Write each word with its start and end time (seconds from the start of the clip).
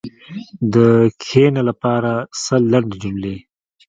د 0.73 0.75
“کښېنه” 1.21 1.61
لپاره 1.69 2.11
سل 2.43 2.61
لنډې 2.73 2.97
جملې: 3.03 3.35